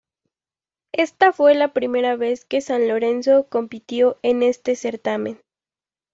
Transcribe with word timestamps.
Ésta 0.95 1.31
fue 1.31 1.53
la 1.53 1.73
primera 1.73 2.15
vez 2.15 2.43
que 2.43 2.59
San 2.61 2.87
Lorenzo 2.87 3.45
compitió 3.49 4.17
en 4.23 4.41
este 4.41 4.75
certamen. 4.75 5.43